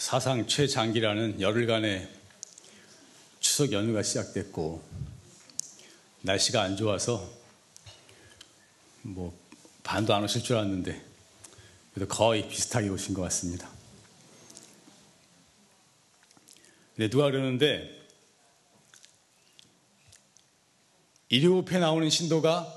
사상 0.00 0.46
최장기라는 0.46 1.42
열흘간의 1.42 2.08
추석 3.38 3.70
연휴가 3.70 4.02
시작됐고 4.02 4.82
날씨가 6.22 6.62
안 6.62 6.74
좋아서 6.78 7.30
뭐 9.02 9.38
반도 9.82 10.14
안 10.14 10.24
오실 10.24 10.42
줄 10.42 10.56
알았는데 10.56 11.04
그래도 11.92 12.08
거의 12.08 12.48
비슷하게 12.48 12.88
오신 12.88 13.12
것 13.12 13.20
같습니다. 13.24 13.68
근데 16.96 17.10
누가 17.10 17.30
그러는데 17.30 17.90
일요일에 21.28 21.78
나오는 21.78 22.08
신도가 22.08 22.74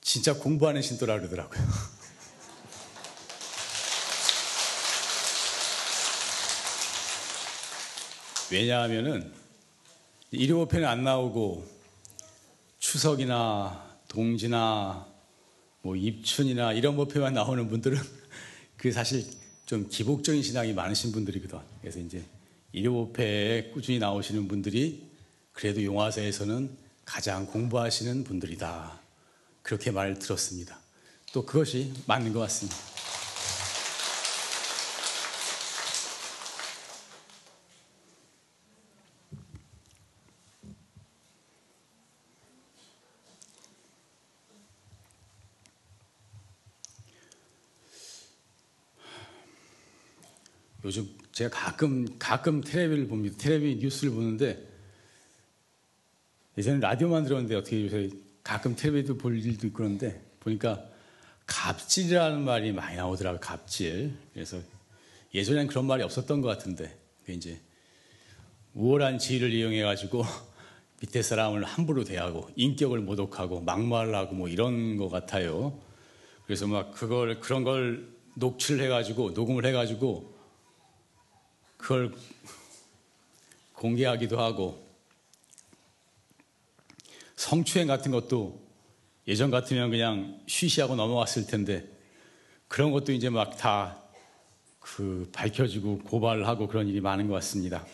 진짜 0.00 0.32
공부하는 0.38 0.80
신도라 0.80 1.18
그러더라고요. 1.18 1.89
왜냐하면은 8.50 9.32
일요일에는 10.32 10.86
안 10.86 11.04
나오고 11.04 11.66
추석이나 12.78 13.98
동지나 14.08 15.06
뭐 15.82 15.96
입춘이나 15.96 16.72
이런 16.72 16.96
목표만 16.96 17.34
나오는 17.34 17.68
분들은 17.68 17.98
그 18.76 18.92
사실 18.92 19.24
좀 19.66 19.88
기복적인 19.88 20.42
신앙이 20.42 20.72
많으신 20.72 21.12
분들이거든. 21.12 21.58
그래서 21.80 22.00
이제 22.00 22.24
일요일에 22.72 23.70
꾸준히 23.72 23.98
나오시는 23.98 24.48
분들이 24.48 25.08
그래도 25.52 25.82
용화사에서는 25.82 26.76
가장 27.04 27.46
공부하시는 27.46 28.24
분들이다. 28.24 29.00
그렇게 29.62 29.90
말을 29.90 30.18
들었습니다. 30.18 30.78
또 31.32 31.44
그것이 31.44 31.92
맞는 32.06 32.32
것 32.32 32.40
같습니다. 32.40 32.89
요즘 50.90 51.08
제가 51.30 51.50
가끔 51.50 52.18
가끔 52.18 52.60
텔레비를 52.62 53.06
봅니다. 53.06 53.36
텔레비 53.38 53.76
뉴스를 53.76 54.12
보는데 54.12 54.60
예전에 56.58 56.80
라디오만 56.80 57.22
들었는데 57.22 57.54
어떻게 57.54 57.84
요새 57.84 58.10
가끔 58.42 58.74
텔레비도 58.74 59.16
볼 59.16 59.38
일도 59.38 59.68
있고 59.68 59.76
그런데 59.76 60.20
보니까 60.40 60.84
갑질이라는 61.46 62.40
말이 62.40 62.72
많이 62.72 62.96
나오더라고요. 62.96 63.38
갑질. 63.38 64.16
그래서 64.34 64.58
예전엔 65.32 65.68
그런 65.68 65.86
말이 65.86 66.02
없었던 66.02 66.40
것 66.40 66.48
같은데 66.48 66.98
이제 67.28 67.60
우월한 68.74 69.20
지위를 69.20 69.52
이용해 69.52 69.82
가지고 69.82 70.24
밑에 71.00 71.22
사람을 71.22 71.62
함부로 71.62 72.02
대하고 72.02 72.50
인격을 72.56 72.98
모독하고 72.98 73.60
막말하고 73.60 74.34
뭐 74.34 74.48
이런 74.48 74.96
것 74.96 75.08
같아요. 75.08 75.80
그래서 76.46 76.66
막 76.66 76.90
그걸 76.90 77.38
그런 77.38 77.62
걸 77.62 78.08
녹취를 78.34 78.84
해가지고 78.84 79.30
녹음을 79.30 79.64
해가지고 79.64 80.39
그걸 81.80 82.14
공개하기도 83.74 84.38
하고 84.38 84.86
성추행 87.36 87.86
같은 87.86 88.10
것도 88.10 88.60
예전 89.26 89.50
같으면 89.50 89.90
그냥 89.90 90.40
쉬쉬하고 90.46 90.96
넘어갔을 90.96 91.46
텐데 91.46 91.86
그런 92.68 92.92
것도 92.92 93.12
이제 93.12 93.28
막 93.28 93.56
다 93.56 94.00
그 94.80 95.28
밝혀지고 95.32 96.00
고발을 96.00 96.48
하고 96.48 96.66
그런 96.66 96.88
일이 96.88 97.00
많은 97.00 97.28
것 97.28 97.34
같습니다. 97.34 97.86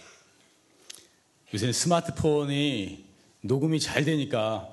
요새 1.52 1.70
스마트폰이 1.70 3.04
녹음이 3.42 3.80
잘 3.80 4.04
되니까 4.04 4.68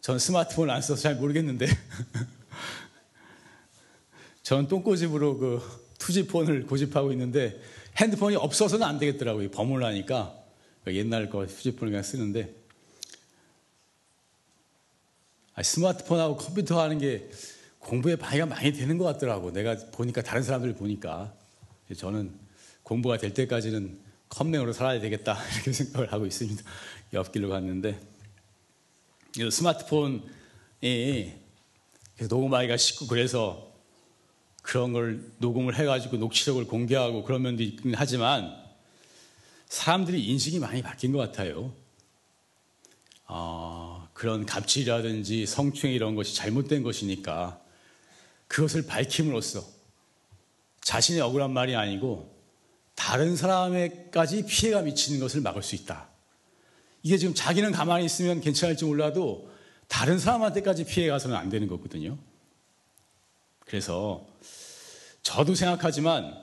전 0.00 0.18
스마트폰을 0.18 0.72
안 0.72 0.80
써서 0.80 1.02
잘 1.02 1.16
모르겠는데 1.16 1.66
전 4.42 4.68
똥꼬집으로 4.68 5.38
그 5.38 5.80
투지폰을 5.98 6.66
고집하고 6.66 7.12
있는데 7.12 7.60
핸드폰이 7.96 8.36
없어서는 8.36 8.86
안 8.86 8.98
되겠더라고요. 8.98 9.50
버물라니까 9.50 10.34
옛날 10.88 11.28
거 11.28 11.46
투지폰을 11.46 11.90
그냥 11.90 12.02
쓰는데 12.02 12.54
스마트폰하고 15.62 16.36
컴퓨터 16.36 16.80
하는 16.80 16.98
게 16.98 17.30
공부에 17.78 18.16
방해가 18.16 18.46
많이 18.46 18.72
되는 18.72 18.98
것 18.98 19.04
같더라고. 19.04 19.52
내가 19.52 19.76
보니까 19.92 20.22
다른 20.22 20.42
사람들 20.42 20.74
보니까 20.74 21.34
저는 21.96 22.32
공부가 22.82 23.16
될 23.16 23.34
때까지는 23.34 23.98
컴맹으로 24.28 24.72
살아야 24.72 25.00
되겠다 25.00 25.36
이렇게 25.54 25.72
생각을 25.72 26.12
하고 26.12 26.26
있습니다. 26.26 26.62
옆길로 27.12 27.48
갔는데 27.48 28.00
스마트폰이 29.50 30.22
녹음하기가 32.28 32.76
쉽고 32.76 33.06
그래서 33.06 33.69
그런 34.62 34.92
걸 34.92 35.24
녹음을 35.38 35.74
해가지고 35.76 36.16
녹취록을 36.18 36.66
공개하고 36.66 37.24
그런 37.24 37.42
면도 37.42 37.62
있긴 37.62 37.94
하지만 37.94 38.54
사람들이 39.68 40.24
인식이 40.26 40.58
많이 40.58 40.82
바뀐 40.82 41.12
것 41.12 41.18
같아요. 41.18 41.72
어, 43.26 44.08
그런 44.12 44.44
갑질이라든지 44.44 45.46
성추행 45.46 45.94
이런 45.94 46.14
것이 46.14 46.34
잘못된 46.34 46.82
것이니까 46.82 47.60
그것을 48.48 48.86
밝힘으로써 48.86 49.64
자신의 50.82 51.20
억울한 51.20 51.52
말이 51.52 51.76
아니고 51.76 52.34
다른 52.96 53.36
사람에까지 53.36 54.46
피해가 54.46 54.82
미치는 54.82 55.20
것을 55.20 55.40
막을 55.40 55.62
수 55.62 55.74
있다. 55.76 56.08
이게 57.02 57.16
지금 57.16 57.34
자기는 57.34 57.70
가만히 57.72 58.04
있으면 58.04 58.40
괜찮을지 58.40 58.84
몰라도 58.84 59.50
다른 59.88 60.18
사람한테까지 60.18 60.84
피해 60.84 61.08
가서는 61.08 61.36
안 61.36 61.48
되는 61.48 61.66
거거든요. 61.68 62.18
그래서 63.60 64.26
저도 65.22 65.54
생각하지만 65.54 66.34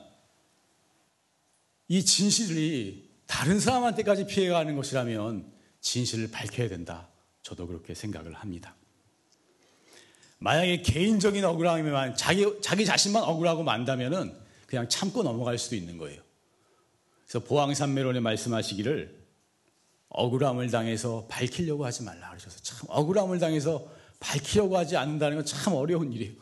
이 1.88 2.04
진실이 2.04 3.10
다른 3.28 3.60
사람한테까지 3.60 4.28
피해가는 4.28 4.76
것이라면 4.76 5.52
진실을 5.82 6.32
밝혀야 6.32 6.70
된다. 6.70 7.08
저도 7.44 7.68
그렇게 7.68 7.94
생각을 7.94 8.34
합니다. 8.34 8.76
만약에 10.40 10.82
개인적인 10.82 11.44
억울함에만 11.44 12.16
자기, 12.16 12.46
자기 12.62 12.86
자신만 12.86 13.24
억울하고 13.24 13.64
만다면은 13.64 14.38
그냥 14.66 14.88
참고 14.90 15.24
넘어갈 15.24 15.58
수도 15.58 15.76
있는 15.76 15.98
거예요. 15.98 16.22
그래서 17.26 17.44
보왕산매론에 17.46 18.20
말씀하시기를 18.20 19.18
억울함을 20.10 20.70
당해서 20.70 21.26
밝히려고 21.30 21.86
하지 21.86 22.04
말라 22.04 22.30
그러셔서 22.30 22.60
참 22.62 22.88
억울함을 22.90 23.40
당해서 23.40 23.90
밝히려고 24.20 24.78
하지 24.78 24.96
않는다는 24.98 25.38
건 25.38 25.46
참 25.46 25.74
어려운 25.74 26.12
일이에요. 26.14 26.34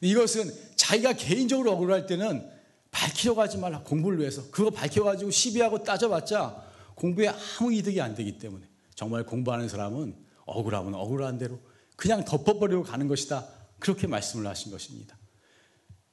이것은 0.00 0.73
자기가 0.84 1.14
개인적으로 1.14 1.72
억울할 1.72 2.06
때는 2.06 2.46
밝히려고 2.90 3.40
하지 3.40 3.56
말라 3.56 3.80
공부를 3.80 4.18
위해서 4.20 4.42
그거 4.50 4.70
밝혀가지고 4.70 5.30
시비하고 5.30 5.82
따져봤자 5.82 6.62
공부에 6.94 7.28
아무 7.28 7.72
이득이 7.72 8.00
안 8.02 8.14
되기 8.14 8.38
때문에 8.38 8.66
정말 8.94 9.24
공부하는 9.24 9.68
사람은 9.68 10.14
억울하면 10.44 10.94
억울한 10.94 11.38
대로 11.38 11.58
그냥 11.96 12.24
덮어버리고 12.24 12.82
가는 12.82 13.08
것이다. 13.08 13.46
그렇게 13.78 14.06
말씀을 14.06 14.46
하신 14.46 14.70
것입니다. 14.70 15.16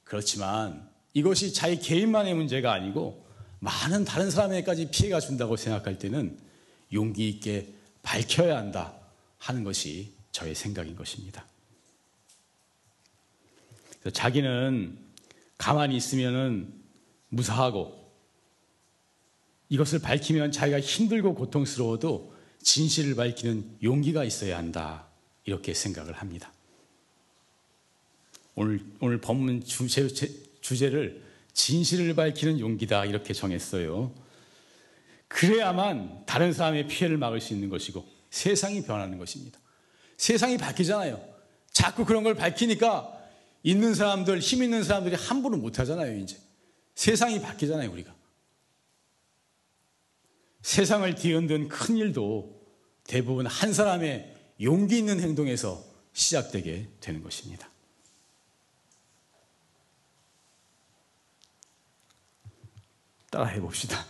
그렇지만 0.04 0.88
이것이 1.12 1.52
자기 1.52 1.78
개인만의 1.78 2.34
문제가 2.34 2.72
아니고 2.72 3.26
많은 3.60 4.04
다른 4.04 4.30
사람에게까지 4.30 4.90
피해가 4.90 5.20
준다고 5.20 5.56
생각할 5.56 5.98
때는 5.98 6.38
용기 6.92 7.28
있게 7.28 7.74
밝혀야 8.02 8.56
한다 8.56 8.94
하는 9.38 9.64
것이 9.64 10.14
저의 10.32 10.54
생각인 10.54 10.96
것입니다. 10.96 11.46
자기는 14.10 14.98
가만히 15.58 15.96
있으면은 15.96 16.72
무사하고 17.28 18.02
이것을 19.68 20.00
밝히면 20.00 20.52
자기가 20.52 20.80
힘들고 20.80 21.34
고통스러워도 21.34 22.34
진실을 22.60 23.14
밝히는 23.14 23.78
용기가 23.82 24.24
있어야 24.24 24.58
한다. 24.58 25.06
이렇게 25.44 25.74
생각을 25.74 26.12
합니다. 26.12 26.52
오늘, 28.54 28.80
오늘 29.00 29.18
본문 29.18 29.64
주제, 29.64 30.08
주제를 30.60 31.22
진실을 31.54 32.14
밝히는 32.14 32.60
용기다. 32.60 33.06
이렇게 33.06 33.32
정했어요. 33.32 34.12
그래야만 35.28 36.24
다른 36.26 36.52
사람의 36.52 36.86
피해를 36.88 37.16
막을 37.16 37.40
수 37.40 37.54
있는 37.54 37.70
것이고 37.70 38.06
세상이 38.30 38.82
변하는 38.82 39.18
것입니다. 39.18 39.58
세상이 40.18 40.58
바뀌잖아요. 40.58 41.22
자꾸 41.70 42.04
그런 42.04 42.22
걸 42.22 42.34
밝히니까 42.34 43.21
있는 43.62 43.94
사람들, 43.94 44.40
힘 44.40 44.62
있는 44.62 44.82
사람들이 44.82 45.14
함부로 45.14 45.56
못 45.56 45.78
하잖아요, 45.78 46.18
이제. 46.18 46.38
세상이 46.94 47.40
바뀌잖아요, 47.40 47.90
우리가. 47.90 48.14
세상을 50.62 51.14
뒤흔든 51.14 51.68
큰 51.68 51.96
일도 51.96 52.60
대부분 53.04 53.46
한 53.46 53.72
사람의 53.72 54.36
용기 54.60 54.98
있는 54.98 55.20
행동에서 55.20 55.84
시작되게 56.12 56.88
되는 57.00 57.22
것입니다. 57.22 57.68
따라 63.30 63.46
해 63.46 63.60
봅시다. 63.60 64.04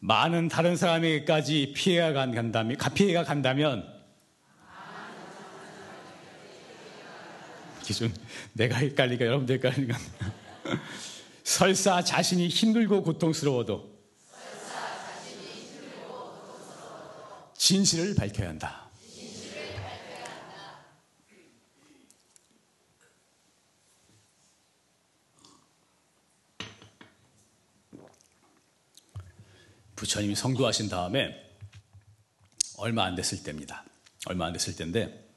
많은 0.00 0.48
다른 0.48 0.76
사람에게까지 0.76 1.74
피해가 1.76 2.12
간다면, 2.12 2.76
피해가 2.94 3.22
간다면, 3.22 3.88
기준, 7.82 8.14
내가 8.54 8.76
헷갈리니까 8.76 9.26
여러분들 9.26 9.56
헷갈리니까. 9.56 9.98
설사 11.44 12.02
자신이 12.02 12.48
힘들고 12.48 13.02
고통스러워도 13.02 13.92
진실을 17.56 18.14
밝혀야 18.14 18.48
한다. 18.48 18.90
부처님이 29.94 30.34
성도하신 30.34 30.88
다음에 30.88 31.32
얼마 32.76 33.04
안 33.04 33.14
됐을 33.14 33.44
때입니다. 33.44 33.84
얼마 34.26 34.46
안 34.46 34.52
됐을 34.52 34.74
때인데 34.74 35.31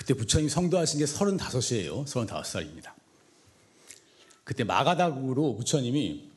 그때 0.00 0.14
부처님 0.14 0.48
성도하신 0.48 0.98
게 0.98 1.04
35이에요. 1.04 2.06
35살입니다. 2.06 2.94
그때 4.44 4.64
마가다국으로 4.64 5.56
부처님이 5.56 6.30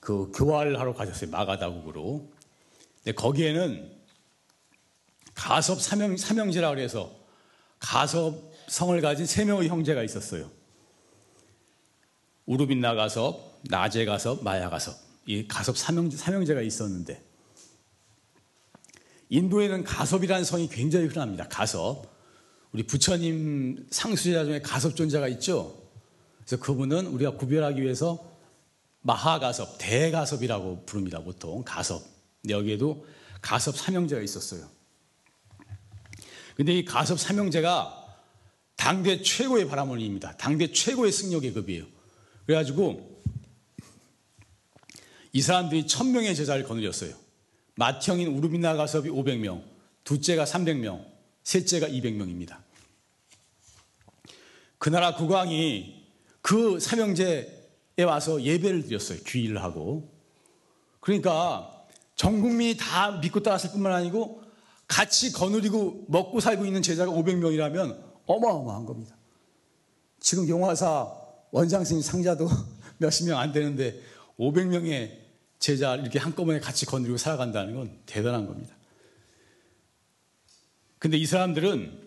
그 0.00 0.32
교화를 0.34 0.80
하러 0.80 0.94
가셨어요. 0.94 1.28
마가다국으로. 1.28 2.26
근데 2.96 3.12
거기에는 3.12 3.92
가섭 5.34 5.82
삼형, 5.82 6.16
삼형제라 6.16 6.70
그래서 6.70 7.14
가섭 7.78 8.50
성을 8.68 8.98
가진 9.02 9.26
세 9.26 9.44
명의 9.44 9.68
형제가 9.68 10.02
있었어요. 10.02 10.50
우르빈나 12.46 12.94
가섭, 12.94 13.60
나제 13.64 14.06
가섭, 14.06 14.42
마야 14.42 14.70
가섭. 14.70 14.96
이 15.26 15.46
가섭 15.46 15.76
삼형제, 15.76 16.16
삼형제가 16.16 16.62
있었는데 16.62 17.22
인도에는 19.28 19.84
가섭이라는 19.84 20.46
성이 20.46 20.68
굉장히 20.70 21.04
흔합니다. 21.08 21.46
가섭. 21.48 22.13
우리 22.74 22.82
부처님 22.82 23.86
상수자 23.88 24.44
중에 24.44 24.60
가섭 24.60 24.96
존자가 24.96 25.28
있죠. 25.28 25.80
그래서 26.38 26.60
그분은 26.60 27.06
우리가 27.06 27.36
구별하기 27.36 27.80
위해서 27.80 28.32
마하가섭, 29.02 29.76
대가섭이라고 29.78 30.84
부릅니다. 30.84 31.20
보통 31.22 31.62
가섭. 31.64 32.02
여기에도 32.48 33.06
가섭 33.40 33.76
삼형제가 33.76 34.20
있었어요. 34.22 34.68
근데 36.56 36.76
이 36.76 36.84
가섭 36.84 37.20
삼형제가 37.20 38.18
당대 38.74 39.22
최고의 39.22 39.68
바라머니입니다. 39.68 40.36
당대 40.36 40.72
최고의 40.72 41.12
승려계 41.12 41.52
급이에요. 41.52 41.84
그래가지고 42.44 43.22
이 45.32 45.40
사람들이 45.40 45.86
천명의 45.86 46.34
제자를 46.34 46.64
거느렸어요. 46.64 47.14
맏형인 47.76 48.26
우르비나 48.36 48.74
가섭이 48.74 49.10
500명, 49.10 49.62
둘째가 50.02 50.44
300명, 50.44 51.04
셋째가 51.44 51.86
200명입니다. 51.86 52.63
그 54.84 54.90
나라 54.90 55.14
국왕이 55.14 56.04
그 56.42 56.78
삼형제에 56.78 58.02
와서 58.06 58.42
예배를 58.42 58.82
드렸어요. 58.82 59.18
귀의를 59.26 59.62
하고. 59.62 60.12
그러니까 61.00 61.86
전 62.16 62.42
국민이 62.42 62.76
다 62.76 63.12
믿고 63.12 63.42
따랐을 63.42 63.70
뿐만 63.70 63.92
아니고 63.92 64.42
같이 64.86 65.32
거느리고 65.32 66.04
먹고 66.08 66.38
살고 66.40 66.66
있는 66.66 66.82
제자가 66.82 67.10
500명이라면 67.12 67.98
어마어마한 68.26 68.84
겁니다. 68.84 69.16
지금 70.20 70.46
용화사 70.46 71.10
원장스님 71.50 72.02
상자도 72.02 72.46
몇십 73.00 73.26
명 73.26 73.38
안 73.38 73.52
되는데 73.52 73.98
500명의 74.38 75.12
제자 75.60 75.96
이렇게 75.96 76.18
한꺼번에 76.18 76.60
같이 76.60 76.84
거느리고 76.84 77.16
살아간다는 77.16 77.74
건 77.74 77.98
대단한 78.04 78.46
겁니다. 78.46 78.76
근데 80.98 81.16
이 81.16 81.24
사람들은 81.24 82.03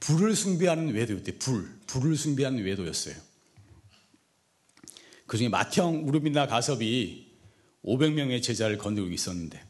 불을 0.00 0.34
숭배하는 0.34 0.94
외도였대. 0.94 1.38
불. 1.38 1.78
불을 1.86 2.16
숭배하는 2.16 2.62
외도였어요. 2.64 3.14
그 5.26 5.36
중에 5.36 5.48
맏형 5.48 6.08
우르빈나 6.08 6.46
가섭이 6.46 7.28
500명의 7.84 8.42
제자를 8.42 8.78
거느리고 8.78 9.08
있었는데 9.10 9.62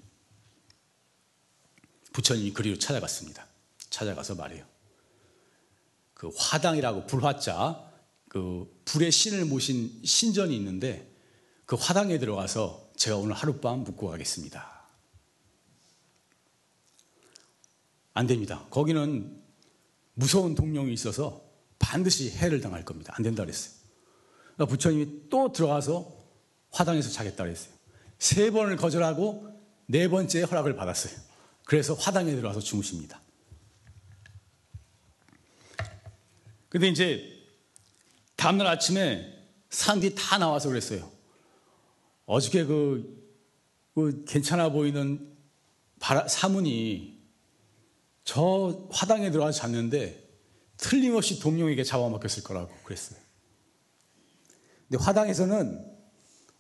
부처님이 2.13 2.53
그리로 2.53 2.79
찾아갔습니다. 2.79 3.47
찾아가서 3.91 4.37
말해요. 4.37 4.65
그 6.15 6.31
화당이라고 6.37 7.07
불화자 7.07 7.85
그 8.29 8.69
불의 8.85 9.11
신을 9.11 9.45
모신 9.47 10.01
신전이 10.05 10.55
있는데 10.57 11.13
그 11.65 11.77
화당에 11.77 12.19
들어가서 12.19 12.91
제가 12.97 13.17
오늘 13.17 13.35
하룻밤 13.35 13.85
묵고 13.85 14.09
가겠습니다. 14.09 14.79
안 18.15 18.27
됩니다. 18.27 18.67
거기는 18.71 19.38
무서운 20.19 20.57
동룡이 20.57 20.93
있어서 20.95 21.45
반드시 21.79 22.31
해를 22.31 22.61
당할 22.61 22.85
겁니다. 22.85 23.15
안 23.17 23.23
된다 23.23 23.45
그랬어요. 23.45 23.73
그러니까 24.55 24.67
부처님이 24.67 25.29
또 25.31 25.53
들어가서 25.53 26.13
화당에서 26.73 27.09
자겠다 27.11 27.45
그랬어요. 27.45 27.73
세 28.19 28.51
번을 28.51 28.77
거절하고 28.77 29.49
네 29.87 30.09
번째 30.09 30.43
허락을 30.43 30.75
받았어요. 30.75 31.15
그래서 31.65 31.95
화당에 31.95 32.35
들어가서 32.35 32.59
주무십니다. 32.59 33.23
근데 36.69 36.89
이제 36.89 37.47
다음날 38.35 38.67
아침에 38.67 39.39
사람들이 39.71 40.17
다 40.17 40.37
나와서 40.39 40.69
그랬어요. 40.69 41.09
어저께 42.27 42.65
그, 42.65 43.25
그 43.95 44.25
괜찮아 44.27 44.71
보이는 44.71 45.33
바라, 46.01 46.27
사문이 46.27 47.18
저 48.29 48.87
화당에 48.91 49.31
들어가서 49.31 49.59
잤는데 49.59 50.23
틀림없이 50.77 51.41
동룡에게 51.41 51.83
잡아먹혔을 51.83 52.43
거라고 52.43 52.75
그랬어요. 52.85 53.19
근데 54.87 55.03
화당에서는 55.03 55.83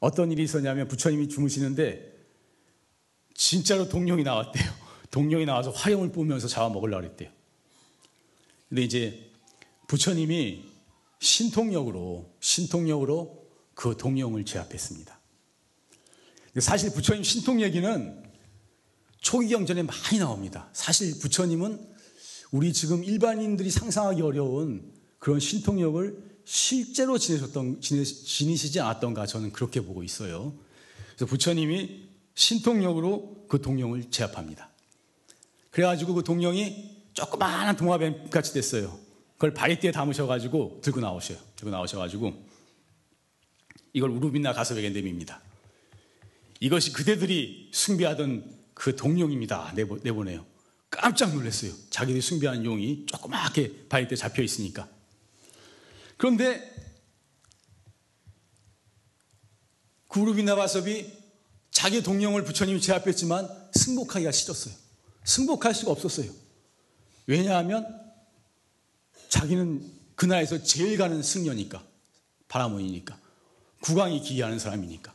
어떤 0.00 0.32
일이 0.32 0.44
있었냐면 0.44 0.88
부처님이 0.88 1.29
주무시는데 1.29 2.11
진짜로 3.35 3.87
동룡이 3.87 4.23
나왔대요. 4.23 4.65
동룡이 5.12 5.44
나와서 5.44 5.70
화염을 5.70 6.11
뿜으면서 6.11 6.49
잡아먹으려고 6.49 7.03
그랬대요. 7.03 7.29
근데 8.70 8.81
이제 8.81 9.31
부처님이 9.89 10.65
신통력으로 11.20 12.34
신통력으로 12.41 13.46
그 13.75 13.94
동령을 13.98 14.46
제압했습니다. 14.46 15.20
사실 16.60 16.94
부처님 16.94 17.22
신통 17.22 17.60
얘기는 17.60 18.28
초기 19.20 19.48
경전에 19.48 19.82
많이 19.82 20.19
나옵니다. 20.19 20.69
사실 20.72 21.19
부처님은 21.19 21.79
우리 22.51 22.72
지금 22.72 23.05
일반인들이 23.05 23.70
상상하기 23.70 24.22
어려운 24.22 24.93
그런 25.19 25.41
신통력을 25.41 26.29
실제로 26.44 27.19
지내셨던 27.19 27.81
지니시지 27.81 28.81
않았던가 28.81 29.27
저는 29.27 29.53
그렇게 29.53 29.81
보고 29.81 30.03
있어요. 30.03 30.55
그래서 31.15 31.27
부처님이 31.27 32.08
신통력으로 32.34 33.46
그 33.48 33.60
동령을 33.60 34.10
제압합니다. 34.10 34.70
그래가지고 35.70 36.15
그 36.15 36.25
동령이 36.25 36.96
조그마한 37.13 37.77
동화뱀 37.77 38.31
같이 38.31 38.55
됐어요. 38.55 38.98
그걸 39.34 39.53
바리띠에 39.53 39.93
담으셔가지고 39.93 40.81
들고 40.82 41.01
나오셔요. 41.01 41.39
들고 41.56 41.70
나오셔가지고 41.70 42.46
이걸 43.93 44.10
우르빈나 44.10 44.53
가섭에게 44.53 44.91
내밉니다. 44.91 45.43
이것이 46.60 46.93
그대들이 46.93 47.70
숭배하던 47.72 48.57
그 48.79 48.94
동룡입니다. 48.94 49.73
내보, 49.75 49.99
내보내요. 50.03 50.47
깜짝 50.89 51.35
놀랐어요. 51.35 51.73
자기들이 51.91 52.23
숭배하는 52.23 52.65
용이 52.65 53.06
조그맣게 53.06 53.89
바리띠에 53.89 54.17
잡혀 54.17 54.41
있으니까. 54.43 54.89
그런데 56.17 56.75
그 60.06 60.20
우르빈나 60.20 60.55
가섭이 60.55 61.13
자기 61.73 62.03
동령을 62.03 62.44
부처님이 62.44 62.81
제압했지만 62.81 63.49
승복하기가 63.75 64.31
싫었어요. 64.31 64.75
승복할 65.25 65.75
수가 65.75 65.91
없었어요. 65.91 66.31
왜냐하면 67.27 67.85
자기는 69.29 69.93
그 70.15 70.25
나라에서 70.25 70.63
제일 70.63 70.97
가는 70.97 71.20
승려니까. 71.20 71.85
바라문이니까. 72.47 73.19
국왕이 73.81 74.23
기이하는 74.23 74.61
사람이니까. 74.61 75.13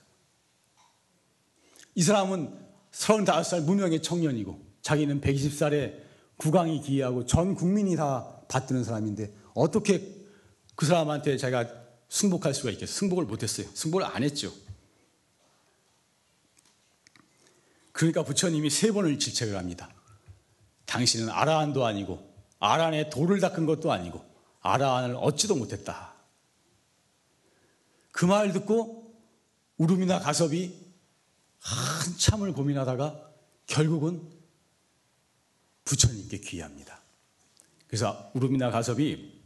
이 1.96 2.04
사람은 2.04 2.63
35살 2.94 3.64
무명의 3.64 4.02
청년이고 4.02 4.60
자기는 4.82 5.22
120살에 5.22 6.02
국왕이 6.38 6.82
기이하고 6.82 7.26
전 7.26 7.56
국민이 7.56 7.96
다 7.96 8.42
받드는 8.48 8.84
사람인데 8.84 9.34
어떻게 9.54 10.16
그 10.76 10.86
사람한테 10.86 11.38
자기가 11.38 11.68
승복할 12.10 12.54
수가 12.54 12.72
있겠어요? 12.72 12.94
승복을 12.94 13.26
못했어요. 13.26 13.68
승복을 13.74 14.06
안 14.06 14.24
했죠. 14.24 14.52
그러니까 17.92 18.24
부처님이 18.24 18.70
세 18.70 18.92
번을 18.92 19.20
질책을 19.20 19.58
합니다. 19.58 19.90
당신은 20.86 21.30
아라한도 21.30 21.86
아니고 21.86 22.34
아란에 22.60 23.10
돌을 23.10 23.40
닦은 23.40 23.66
것도 23.66 23.92
아니고 23.92 24.24
아란을 24.62 25.16
얻지도 25.16 25.56
못했다. 25.56 26.14
그 28.12 28.26
말 28.26 28.54
듣고 28.54 29.12
우름이나 29.78 30.20
가섭이 30.20 30.83
한참을 31.64 32.54
고민하다가 32.54 33.32
결국은 33.68 34.30
부처님께 35.86 36.40
귀합니다. 36.40 37.02
그래서 37.88 38.32
우름이나 38.34 38.70
가섭이 38.70 39.42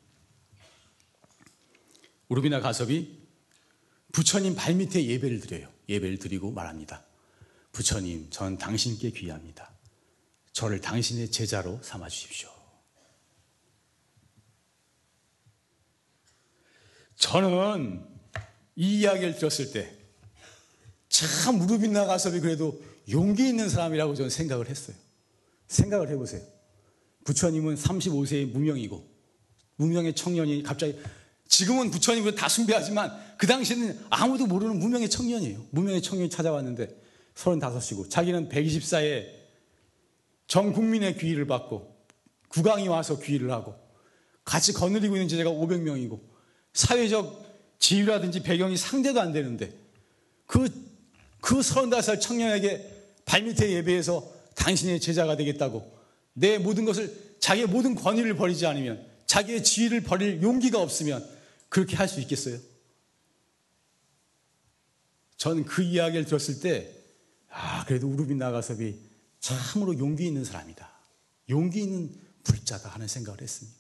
우름이나 2.30 2.60
가섭이 2.60 3.18
부처님 4.12 4.56
발밑에 4.56 5.06
예배를 5.06 5.40
드려요. 5.40 5.72
예배를 5.88 6.18
드리고 6.18 6.52
말합니다. 6.52 7.06
부처님, 7.72 8.30
전 8.32 8.58
당신께 8.58 9.12
귀합니다. 9.12 9.72
저를 10.52 10.82
당신의 10.82 11.30
제자로 11.30 11.80
삼아 11.84 12.10
주십시오. 12.10 12.50
저는 17.16 18.08
이 18.76 19.00
이야기를 19.00 19.36
들었을 19.36 19.72
때 19.72 20.07
참 21.18 21.58
무릎이 21.58 21.88
나가서비 21.88 22.42
그래도 22.42 22.80
용기 23.10 23.48
있는 23.48 23.70
사람이라고 23.70 24.14
저는 24.14 24.30
생각을 24.30 24.70
했어요. 24.70 24.96
생각을 25.68 26.10
해보세요. 26.10 26.44
부처님은 27.24 27.74
35세의 27.74 28.52
무명이고 28.52 29.04
무명의 29.78 30.14
청년이 30.14 30.62
갑자기 30.62 30.96
지금은 31.48 31.90
부처님을 31.90 32.36
다 32.36 32.48
숭배하지만 32.48 33.12
그 33.38 33.48
당시에는 33.48 34.00
아무도 34.12 34.46
모르는 34.46 34.78
무명의 34.78 35.10
청년이에요. 35.10 35.66
무명의 35.72 36.04
청년이 36.04 36.30
찾아왔는데 36.30 36.88
35이고 37.34 38.10
자기는 38.12 38.50
124에 38.50 39.26
전 40.46 40.72
국민의 40.72 41.18
귀의를 41.18 41.48
받고 41.48 41.96
국왕이 42.50 42.88
와서 42.90 43.20
귀의를 43.20 43.52
하고 43.52 43.76
같이 44.46 44.72
거느리고 44.72 45.16
있는 45.16 45.28
제자가 45.28 45.50
500명이고 45.50 46.20
사회적 46.74 47.78
지위라든지 47.80 48.44
배경이 48.44 48.78
상대도 48.78 49.20
안 49.20 49.34
되는데 49.34 49.74
그, 50.46 50.87
그 51.42 51.60
35살 51.60 52.20
청년에게 52.20 52.94
발밑에 53.26 53.72
예배해서 53.72 54.32
당신의 54.56 55.00
제자가 55.00 55.36
되겠다고 55.38 55.98
내 56.34 56.58
모든 56.58 56.86
것을 56.86 57.36
자기의 57.40 57.68
모든 57.68 57.96
권위를 57.96 58.36
버리지 58.36 58.66
않으면 58.66 59.06
자기의 59.26 59.64
지위를 59.64 60.02
버릴 60.02 60.42
용기가 60.42 60.82
없으면 60.82 61.28
그렇게 61.70 61.96
할 61.96 62.08
수 62.08 62.20
있겠어요? 62.22 62.60
저는 65.38 65.66
그 65.66 65.84
이야기를 65.84 66.26
들었을 66.26 66.60
때, 66.62 66.92
아, 67.50 67.86
그래도 67.86 68.08
우르빈 68.08 68.38
나가섭이 68.38 68.96
참으로 69.40 69.98
용기 70.00 70.26
있는 70.26 70.44
사람이다. 70.44 70.90
용기 71.50 71.84
있는 71.84 72.16
불자다 72.44 72.90
하는 72.90 73.08
생각을 73.08 73.42
했습니다. 73.42 73.78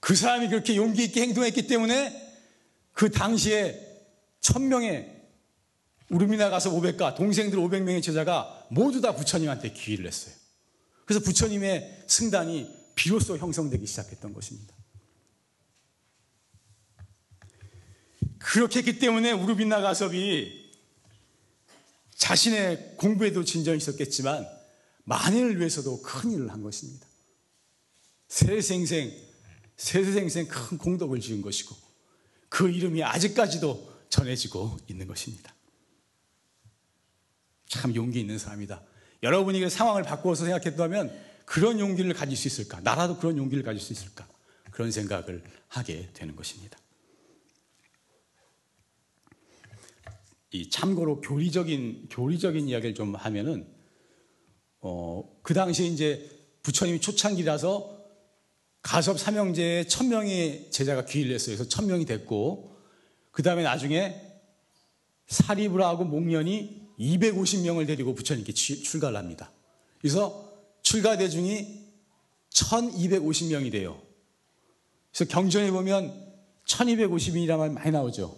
그 0.00 0.14
사람이 0.14 0.48
그렇게 0.48 0.76
용기 0.76 1.04
있게 1.04 1.22
행동했기 1.22 1.66
때문에 1.66 2.38
그 2.92 3.10
당시에 3.10 3.82
천명의 4.40 5.15
우르미나 6.10 6.50
가서 6.50 6.70
500가 6.70 7.16
동생들 7.16 7.58
500명의 7.58 8.02
제자가 8.02 8.66
모두 8.70 9.00
다 9.00 9.14
부처님한테 9.14 9.72
귀의를 9.72 10.06
했어요. 10.06 10.34
그래서 11.04 11.24
부처님의 11.24 12.04
승단이 12.06 12.68
비로소 12.94 13.36
형성되기 13.36 13.86
시작했던 13.86 14.32
것입니다. 14.32 14.74
그렇게 18.38 18.78
했기 18.78 18.98
때문에 18.98 19.32
우르빈나 19.32 19.80
가섭이 19.80 20.66
자신의 22.14 22.94
공부에도 22.96 23.44
진전이 23.44 23.78
있었겠지만 23.78 24.46
만인을 25.04 25.58
위해서도 25.58 26.02
큰 26.02 26.30
일을 26.32 26.50
한 26.52 26.62
것입니다. 26.62 27.06
세생생, 28.28 29.12
세생생 29.76 30.48
큰 30.48 30.78
공덕을 30.78 31.20
지은 31.20 31.42
것이고 31.42 31.76
그 32.48 32.70
이름이 32.70 33.02
아직까지도 33.02 33.96
전해지고 34.08 34.78
있는 34.88 35.06
것입니다. 35.06 35.55
참 37.68 37.94
용기 37.94 38.20
있는 38.20 38.38
사람이다. 38.38 38.82
여러분이 39.22 39.60
그 39.60 39.68
상황을 39.68 40.02
바꾸어서 40.02 40.44
생각했다면 40.44 41.12
그런 41.44 41.78
용기를 41.78 42.12
가질 42.12 42.36
수 42.36 42.48
있을까? 42.48 42.80
나라도 42.80 43.18
그런 43.18 43.36
용기를 43.36 43.62
가질 43.62 43.80
수 43.80 43.92
있을까? 43.92 44.26
그런 44.70 44.90
생각을 44.90 45.42
하게 45.68 46.10
되는 46.12 46.36
것입니다. 46.36 46.78
이 50.50 50.70
참고로 50.70 51.20
교리적인 51.20 52.08
교리적인 52.10 52.68
이야기를 52.68 52.94
좀 52.94 53.14
하면은 53.14 53.66
어, 54.80 55.24
그 55.42 55.54
당시에 55.54 55.86
이제 55.86 56.30
부처님이 56.62 57.00
초창기라서 57.00 57.96
가섭 58.82 59.18
삼형제에 59.18 59.86
천 59.88 60.08
명의 60.08 60.70
제자가 60.70 61.04
귀의를 61.06 61.34
했어요. 61.34 61.56
그래서 61.56 61.68
천 61.68 61.86
명이 61.86 62.04
됐고 62.04 62.76
그 63.32 63.42
다음에 63.42 63.62
나중에 63.62 64.22
사리부라하고 65.26 66.04
목련이 66.04 66.85
250명을 66.98 67.86
데리고 67.86 68.14
부처님께 68.14 68.52
출가를 68.52 69.16
합니다. 69.16 69.52
그래서 70.00 70.52
출가 70.82 71.16
대중이 71.16 71.86
1250명이 72.50 73.72
돼요. 73.72 74.00
그래서 75.12 75.30
경전에 75.30 75.70
보면 75.70 76.26
1250인이라는 76.66 77.56
말 77.56 77.70
많이 77.70 77.90
나오죠. 77.90 78.36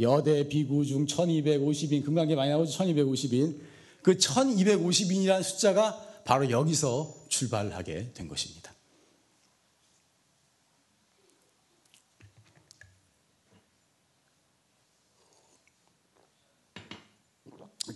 여대 0.00 0.48
비구 0.48 0.84
중 0.84 1.06
1250인 1.06 2.04
금강계 2.04 2.36
많이 2.36 2.50
나오죠 2.50 2.72
1250인 2.84 3.58
그 4.02 4.16
1250인이라는 4.16 5.42
숫자가 5.42 6.22
바로 6.24 6.50
여기서 6.50 7.26
출발하게 7.28 8.12
된 8.14 8.28
것입니다. 8.28 8.72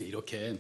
이렇게 0.01 0.59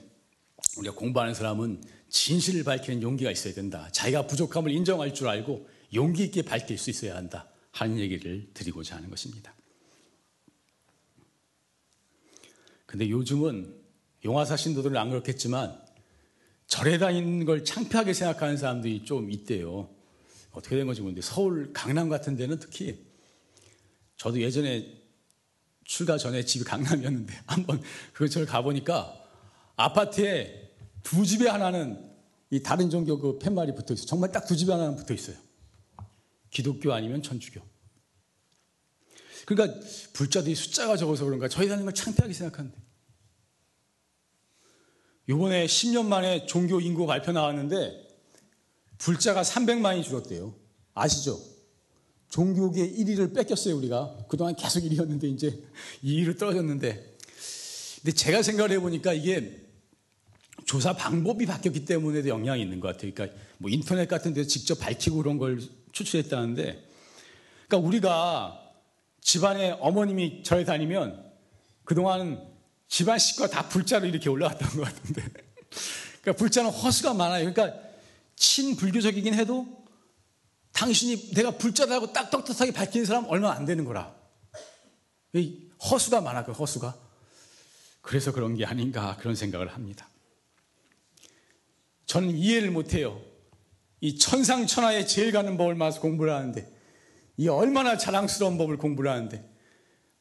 우리가 0.76 0.94
공부하는 0.94 1.34
사람은 1.34 1.82
진실을 2.08 2.64
밝히는 2.64 3.02
용기가 3.02 3.30
있어야 3.30 3.54
된다. 3.54 3.88
자기가 3.92 4.26
부족함을 4.26 4.70
인정할 4.70 5.14
줄 5.14 5.28
알고 5.28 5.68
용기 5.94 6.24
있게 6.24 6.42
밝힐 6.42 6.78
수 6.78 6.90
있어야 6.90 7.16
한다. 7.16 7.48
하는 7.72 7.98
얘기를 7.98 8.48
드리고자 8.52 8.96
하는 8.96 9.08
것입니다. 9.08 9.54
근데 12.86 13.08
요즘은 13.08 13.74
용화사 14.24 14.56
신도들은 14.56 14.96
안 14.96 15.08
그렇겠지만 15.08 15.80
절에 16.66 16.98
다니는 16.98 17.46
걸 17.46 17.64
창피하게 17.64 18.12
생각하는 18.12 18.56
사람들이 18.56 19.04
좀 19.04 19.30
있대요. 19.30 19.88
어떻게 20.52 20.76
된 20.76 20.86
건지 20.86 21.00
모르는데 21.00 21.26
서울 21.26 21.72
강남 21.72 22.08
같은 22.08 22.36
데는 22.36 22.58
특히 22.58 22.98
저도 24.16 24.40
예전에 24.40 25.02
출가 25.84 26.18
전에 26.18 26.44
집이 26.44 26.64
강남이었는데 26.64 27.34
한번 27.46 27.82
그 28.12 28.28
절을 28.28 28.46
가보니까 28.46 29.21
아파트에 29.76 30.74
두 31.02 31.24
집에 31.26 31.48
하나는 31.48 32.10
이 32.50 32.62
다른 32.62 32.90
종교 32.90 33.18
그 33.18 33.38
팻말이 33.38 33.74
붙어 33.74 33.94
있어요. 33.94 34.06
정말 34.06 34.30
딱 34.30 34.46
두 34.46 34.56
집에 34.56 34.72
하나는 34.72 34.96
붙어 34.96 35.14
있어요. 35.14 35.36
기독교 36.50 36.92
아니면 36.92 37.22
천주교. 37.22 37.60
그러니까 39.46 39.80
불자들이 40.12 40.54
숫자가 40.54 40.96
적어서 40.96 41.24
그런가 41.24 41.48
저희 41.48 41.68
다니는 41.68 41.86
걸 41.86 41.94
창피하게 41.94 42.32
생각하는데. 42.32 42.76
요번에 45.28 45.66
10년 45.66 46.06
만에 46.06 46.46
종교 46.46 46.80
인구 46.80 47.06
발표 47.06 47.32
나왔는데 47.32 48.08
불자가 48.98 49.42
300만이 49.42 50.04
줄었대요. 50.04 50.54
아시죠? 50.94 51.40
종교계 52.28 52.92
1위를 52.92 53.34
뺏겼어요, 53.34 53.76
우리가. 53.76 54.26
그동안 54.28 54.54
계속 54.56 54.80
1위였는데 54.80 55.24
이제 55.24 55.62
2위로 56.04 56.38
떨어졌는데. 56.38 57.16
근데 58.02 58.16
제가 58.16 58.42
생각을 58.42 58.72
해보니까 58.72 59.12
이게 59.12 59.62
조사 60.64 60.92
방법이 60.92 61.46
바뀌었기 61.46 61.84
때문에도 61.84 62.28
영향이 62.28 62.60
있는 62.60 62.80
것 62.80 62.88
같아요. 62.88 63.12
그러니까 63.14 63.38
뭐 63.58 63.70
인터넷 63.70 64.08
같은 64.08 64.34
데서 64.34 64.48
직접 64.48 64.80
밝히고 64.80 65.16
그런 65.16 65.38
걸 65.38 65.60
추출했다는데. 65.92 66.88
그러니까 67.68 67.88
우리가 67.88 68.60
집안에 69.20 69.76
어머님이 69.80 70.42
절에 70.42 70.64
다니면 70.64 71.24
그동안 71.84 72.44
집안 72.88 73.18
식구가 73.18 73.48
다 73.48 73.68
불자로 73.68 74.06
이렇게 74.06 74.28
올라왔던 74.28 74.68
것 74.70 74.82
같은데. 74.82 75.22
그러니까 76.22 76.32
불자는 76.38 76.70
허수가 76.70 77.14
많아요. 77.14 77.52
그러니까 77.52 77.78
친불교적이긴 78.34 79.34
해도 79.34 79.66
당신이 80.72 81.34
내가 81.34 81.52
불자라고 81.52 82.12
딱 82.12 82.30
떳떳하게 82.30 82.72
밝히는 82.72 83.06
사람 83.06 83.26
얼마 83.28 83.52
안 83.52 83.64
되는 83.64 83.84
거라. 83.84 84.12
허수가 85.90 86.20
많아, 86.20 86.44
그 86.44 86.52
허수가. 86.52 87.01
그래서 88.02 88.32
그런 88.32 88.54
게 88.56 88.66
아닌가 88.66 89.16
그런 89.18 89.34
생각을 89.34 89.68
합니다. 89.68 90.08
저는 92.04 92.36
이해를 92.36 92.70
못해요. 92.70 93.20
이 94.00 94.18
천상천하에 94.18 95.06
제일 95.06 95.32
가는 95.32 95.56
법을 95.56 95.76
마서 95.76 96.00
공부를 96.00 96.34
하는데 96.34 96.68
이 97.36 97.48
얼마나 97.48 97.96
자랑스러운 97.96 98.58
법을 98.58 98.76
공부를 98.76 99.10
하는데 99.10 99.48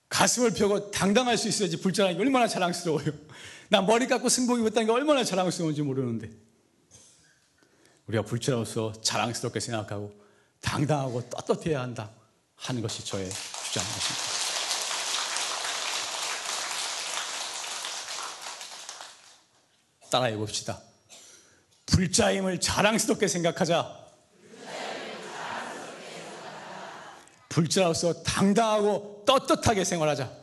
가슴을 0.08 0.54
펴고 0.54 0.92
당당할 0.92 1.38
수 1.38 1.48
있어야지 1.48 1.82
게 1.82 2.22
얼마나 2.22 2.48
자랑스러워요. 2.48 3.12
나 3.70 3.82
머리 3.82 4.08
깎고 4.08 4.30
승복이 4.30 4.62
못다는 4.62 4.86
게 4.86 4.92
얼마나 4.92 5.24
자랑스러운지 5.24 5.82
모르는데 5.82 6.30
우리가 8.08 8.24
불자로서 8.24 8.94
자랑스럽게 9.02 9.60
생각하고 9.60 10.14
당당하고 10.60 11.28
떳떳해야 11.30 11.82
한다 11.82 12.12
하는 12.56 12.82
것이 12.82 13.06
저의 13.06 13.30
주장입니다. 13.30 14.31
따라해 20.12 20.36
봅시다. 20.36 20.80
불자임을 21.88 22.60
자랑스럽게 22.60 23.27
생각하자. 23.27 24.00
불자로서 27.50 28.22
당당하고 28.24 29.24
떳떳하게 29.25 29.84
생활하자. 29.84 30.41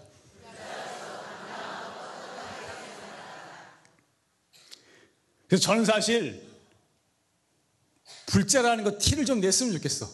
그래서 5.46 5.62
저는 5.62 5.86
사실 5.86 6.46
불자라는 8.26 8.84
거 8.84 8.98
티를 8.98 9.24
좀 9.24 9.40
냈으면 9.40 9.72
좋겠어. 9.74 10.06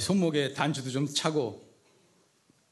손목에 0.00 0.52
단추도 0.52 0.90
좀 0.90 1.12
차고 1.12 1.68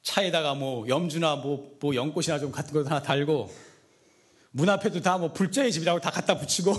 차에다가 0.03 0.55
뭐 0.55 0.89
염주나 0.89 1.37
뭐, 1.37 1.77
뭐 1.81 1.95
연꽃이나 1.95 2.39
좀 2.39 2.53
같은 2.53 2.73
거 2.73 2.89
하나 2.89 3.03
달고 3.03 3.53
문 4.53 4.69
앞에도 4.69 5.01
다 5.01 5.19
뭐 5.19 5.33
불자의 5.33 5.73
집이라고 5.73 6.01
다 6.01 6.11
갖다 6.11 6.37
붙이고 6.39 6.75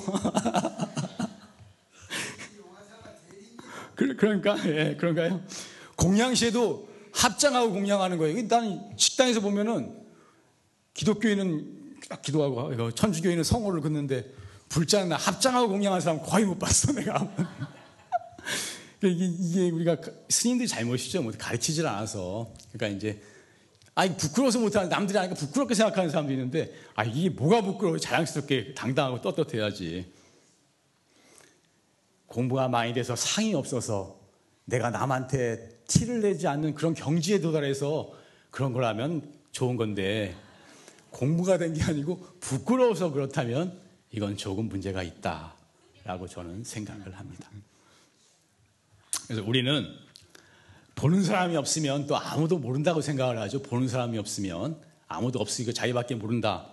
그러니까 3.96 4.58
예, 4.68 4.96
그런가요? 4.96 5.42
공양시에도 5.96 6.90
합장하고 7.14 7.72
공양하는 7.74 8.18
거예요. 8.18 8.38
일단 8.38 8.90
식당에서 8.98 9.42
보면은 9.42 9.96
기독교인은 10.94 12.00
기도하고 12.24 12.92
천주교인은 12.92 13.44
성호를 13.44 13.82
긋는데 13.82 14.32
불자나 14.70 15.18
합장하고 15.18 15.70
공양하는 15.70 16.02
사람 16.02 16.22
거의 16.22 16.46
못 16.46 16.58
봤어 16.58 16.94
내가. 16.94 17.30
이게, 19.04 19.70
우리가 19.72 19.98
스님들이 20.30 20.68
잘못이죠. 20.68 21.22
뭐 21.24 21.32
가르치질 21.38 21.86
않아서. 21.86 22.54
그러니까 22.72 22.98
이제 22.98 23.22
아니 23.94 24.16
부끄러워서 24.16 24.60
못하는 24.60 24.90
남들이 24.90 25.18
아니까 25.18 25.36
부끄럽게 25.36 25.74
생각하는 25.76 26.10
사람도 26.10 26.32
있는데 26.32 26.74
아 26.96 27.04
이게 27.04 27.30
뭐가 27.30 27.62
부끄러워 27.62 27.98
자랑스럽게 27.98 28.74
당당하고 28.74 29.22
떳떳해야지. 29.22 30.12
공부가 32.26 32.70
많이 32.70 32.94
돼서 32.94 33.16
상이 33.16 33.54
없어서 33.54 34.20
내가 34.64 34.90
남한테 34.90 35.82
티를 35.88 36.22
내지 36.22 36.48
않는 36.48 36.76
그런 36.76 36.94
경지에 36.94 37.42
도달해서 37.42 38.14
그런 38.50 38.72
걸 38.72 38.86
하면 38.86 39.34
좋은 39.52 39.76
건데 39.76 40.36
공부가 41.10 41.58
된 41.58 41.74
게 41.74 41.84
아니고 41.84 42.26
부끄러워서 42.40 43.12
그렇다면 43.12 43.78
이건 44.12 44.38
조금 44.38 44.70
문제가 44.70 45.04
있다라고 45.04 46.28
저는 46.30 46.64
생각을 46.64 47.18
합니다. 47.20 47.50
그래서 49.28 49.44
우리는 49.46 49.86
보는 50.96 51.24
사람이 51.24 51.56
없으면 51.56 52.08
또 52.08 52.18
아무도 52.18 52.58
모른다고 52.58 53.02
생각을 53.02 53.40
하죠. 53.40 53.62
보는 53.62 53.88
사람이 53.88 54.18
없으면 54.18 54.80
아무도 55.08 55.40
없으니까 55.40 55.74
자기밖에 55.74 56.16
모른다. 56.16 56.68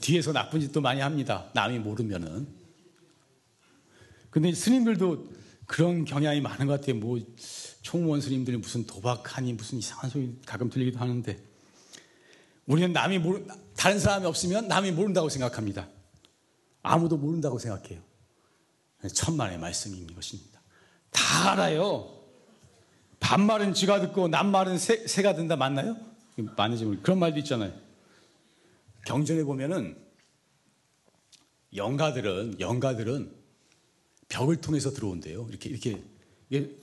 뒤에서 0.00 0.32
나쁜 0.32 0.60
짓도 0.60 0.80
많이 0.80 1.00
합니다. 1.00 1.50
남이 1.54 1.78
모르면은. 1.78 2.46
근데 4.30 4.52
스님들도 4.52 5.30
그런 5.66 6.04
경향이 6.04 6.40
많은 6.40 6.66
것 6.66 6.80
같아요. 6.80 6.96
뭐 6.96 7.18
총무원 7.82 8.20
스님들이 8.20 8.56
무슨 8.56 8.86
도박하니 8.86 9.52
무슨 9.54 9.78
이상한 9.78 10.10
소리 10.10 10.36
가끔 10.44 10.68
들리기도 10.68 10.98
하는데 10.98 11.38
우리는 12.66 12.92
남이 12.92 13.18
모르 13.18 13.46
다른 13.76 13.98
사람이 13.98 14.26
없으면 14.26 14.68
남이 14.68 14.92
모른다고 14.92 15.28
생각합니다. 15.28 15.88
아무도 16.82 17.16
모른다고 17.16 17.58
생각해요. 17.58 18.00
천만의 19.14 19.58
말씀인 19.58 20.14
것입니다. 20.14 20.60
다 21.10 21.52
알아요. 21.52 22.17
반말은 23.20 23.74
쥐가 23.74 24.00
듣고 24.00 24.28
남말은 24.28 24.78
새, 24.78 25.06
새가 25.06 25.34
듣는다 25.34 25.56
맞나요? 25.56 25.96
맞는지 26.56 26.84
모르 26.84 27.00
그런 27.02 27.18
말도 27.18 27.38
있잖아요. 27.40 27.72
경전에 29.06 29.42
보면은 29.44 29.96
영가들은 31.74 32.60
영가들은 32.60 33.32
벽을 34.28 34.56
통해서 34.60 34.90
들어온대요. 34.90 35.46
이렇게 35.48 35.70
이렇게 35.70 36.02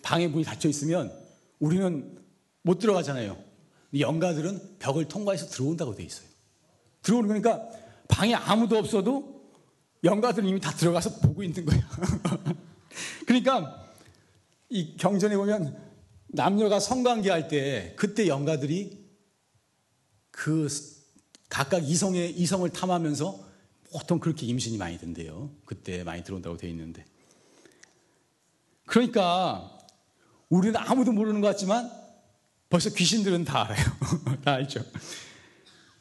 방에 0.02 0.28
문이 0.28 0.44
닫혀 0.44 0.70
있으면 0.70 1.12
우리는 1.60 2.18
못 2.62 2.80
들어가잖아요. 2.80 3.38
영가들은 3.98 4.78
벽을 4.80 5.08
통과해서 5.08 5.48
들어온다고 5.48 5.96
돼 5.96 6.04
있어요. 6.04 6.28
들어오는 7.02 7.28
거니까 7.28 7.70
방에 8.08 8.34
아무도 8.34 8.78
없어도 8.78 9.36
영가들은 10.04 10.48
이미 10.48 10.60
다 10.60 10.72
들어가서 10.72 11.20
보고 11.22 11.44
있는 11.44 11.66
거예요. 11.66 11.84
그러니까 13.26 13.86
이 14.70 14.98
경전에 14.98 15.38
보면 15.38 15.85
남녀가 16.36 16.80
성관계 16.80 17.30
할 17.30 17.48
때 17.48 17.94
그때 17.96 18.28
영가들이 18.28 19.06
그 20.32 20.68
각각 21.50 21.88
이성의 21.88 22.32
이성을 22.38 22.70
탐하면서 22.70 23.46
보통 23.92 24.20
그렇게 24.20 24.46
임신이 24.46 24.78
많이 24.78 24.98
된대요. 24.98 25.52
그때 25.66 26.04
많이 26.04 26.24
들어온다고 26.24 26.58
돼 26.58 26.70
있는데. 26.70 27.06
그러니까 28.86 29.72
우리는 30.50 30.76
아무도 30.78 31.14
모르는 31.14 31.40
것 31.40 31.48
같지만 31.48 31.90
벌써 32.70 32.90
귀신들은 32.90 33.46
다 33.46 33.64
알아요. 33.64 33.86
다 34.44 34.54
알죠. 34.54 34.84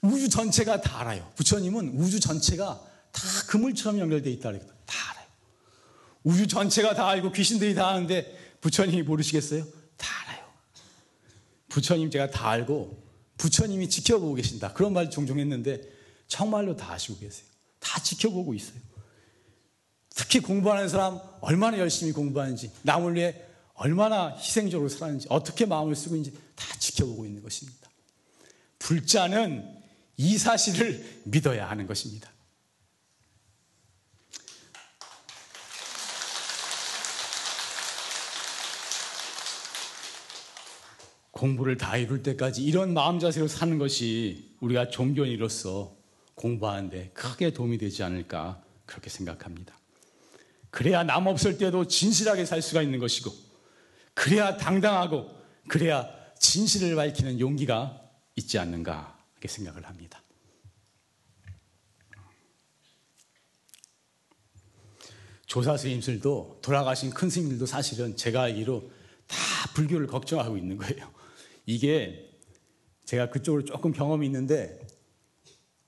우주 0.03 0.29
전체가 0.29 0.81
다 0.81 1.01
알아요. 1.01 1.31
부처님은 1.37 2.01
우주 2.01 2.19
전체가 2.19 2.83
다 3.13 3.23
그물처럼 3.49 4.01
연결되어 4.01 4.33
있다. 4.33 4.51
다 4.51 5.13
알아요. 5.13 5.27
우주 6.25 6.49
전체가 6.49 6.95
다 6.95 7.09
알고 7.09 7.31
귀신들이 7.33 7.75
다 7.75 7.89
아는데 7.89 8.37
부처님이 8.61 9.03
모르시겠어요? 9.03 9.84
부처님 11.75 12.09
제가 12.09 12.31
다 12.31 12.51
알고 12.51 13.03
부처님이 13.37 13.89
지켜보고 13.89 14.35
계신다. 14.35 14.73
그런 14.75 14.93
말 14.93 15.11
종종 15.11 15.41
했는데 15.41 15.83
정말로 16.29 16.77
다 16.77 16.93
아시고 16.93 17.19
계세요. 17.19 17.45
다 17.81 18.01
지켜보고 18.01 18.55
있어요. 18.55 18.79
특히 20.11 20.39
공부하는 20.39 20.89
사람 20.89 21.19
얼마나 21.41 21.79
열심히 21.79 22.13
공부하는지, 22.13 22.71
남을 22.83 23.17
위해 23.17 23.35
얼마나 23.75 24.37
희생적으로 24.37 24.89
살았는지, 24.89 25.27
어떻게 25.31 25.67
마음을 25.67 25.97
쓰고 25.97 26.15
있는지 26.15 26.39
다 26.55 26.79
지켜보고 26.79 27.27
있는 27.27 27.43
것입니다. 27.43 27.91
불자는 28.79 29.69
이 30.17 30.39
사실을 30.39 31.23
믿어야 31.25 31.69
하는 31.69 31.89
것입니다. 31.89 32.31
공부를 41.35 41.77
다 41.77 41.97
이룰 41.97 42.23
때까지 42.23 42.63
이런 42.63 42.95
마음 42.95 43.19
자세로 43.19 43.49
사는 43.49 43.77
것이 43.77 44.55
우리가 44.61 44.89
종교인으로서 44.89 45.97
공부하는데 46.37 47.11
크게 47.13 47.53
도움이 47.53 47.79
되지 47.79 48.05
않을까 48.05 48.63
그렇게 48.87 49.11
생각합니다. 49.11 49.77
그래야 50.71 51.03
남 51.03 51.27
없을 51.27 51.59
때도 51.59 51.87
진실하게 51.89 52.45
살 52.45 52.63
수가 52.63 52.83
있는 52.83 52.99
것이고, 53.01 53.33
그래야 54.15 54.57
당당하고, 54.57 55.31
그래야 55.69 56.09
진실을 56.39 56.95
밝히는 56.95 57.41
용기가 57.41 58.01
있지 58.37 58.59
않는가 58.59 59.19
이렇게 59.35 59.49
생각을 59.49 59.87
합니다. 59.87 60.23
조사 65.47 65.77
스님들도 65.77 66.61
돌아가신 66.63 67.11
큰 67.11 67.31
스님들도 67.31 67.67
사실은 67.67 68.17
제가 68.17 68.43
알기로 68.43 68.91
다 69.27 69.37
불교를 69.75 70.07
걱정하고 70.07 70.57
있는 70.57 70.77
거예요. 70.77 71.13
이게 71.67 72.31
제가 73.05 73.31
그쪽으로 73.31 73.65
조금 73.65 73.93
경험이 73.93 74.27
있는데 74.27 74.87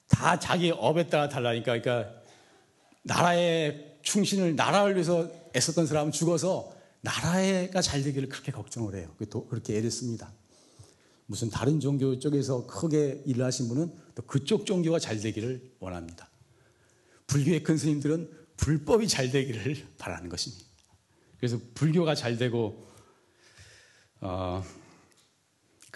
다 0.09 0.39
자기 0.39 0.71
업에 0.71 1.09
따라 1.09 1.29
달라니까 1.29 1.81
그러니까 1.81 2.23
나라의 3.03 3.99
충신을 4.03 4.57
나라를 4.57 4.95
위해서 4.95 5.31
애썼던 5.55 5.87
사람은 5.87 6.13
죽어서 6.13 6.75
나라가 7.01 7.81
잘 7.81 8.03
되기를 8.03 8.29
그렇게 8.29 8.53
걱정을 8.53 8.95
해요. 8.97 9.15
그렇게 9.19 9.77
애를 9.77 9.91
씁니다. 9.91 10.33
무슨 11.27 11.51
다른 11.51 11.81
종교 11.81 12.19
쪽에서 12.19 12.67
크게 12.67 13.23
일을 13.27 13.45
하신 13.45 13.69
분은 13.69 13.93
또 14.15 14.23
그쪽 14.23 14.65
종교가 14.65 14.99
잘 14.99 15.19
되기를 15.21 15.77
원합니다. 15.81 16.31
불교의 17.27 17.63
큰 17.63 17.77
스님들은 17.77 18.31
불법이 18.57 19.09
잘 19.09 19.31
되기를 19.31 19.87
바라는 19.99 20.29
것입니다. 20.29 20.65
그래서 21.39 21.59
불교가 21.75 22.15
잘 22.15 22.39
되고 22.39 22.87
어, 24.21 24.65